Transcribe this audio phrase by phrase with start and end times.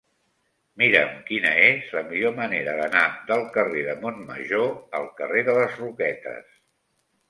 [0.81, 5.81] Mira'm quina és la millor manera d'anar del carrer de Montmajor al carrer de les
[5.87, 6.63] Roquetes.